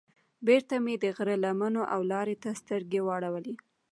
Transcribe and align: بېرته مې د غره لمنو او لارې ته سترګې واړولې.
بېرته 0.45 0.75
مې 0.83 0.95
د 1.03 1.05
غره 1.15 1.35
لمنو 1.43 1.83
او 1.93 2.01
لارې 2.11 2.35
ته 2.43 2.49
سترګې 2.61 2.99
واړولې. 3.03 3.55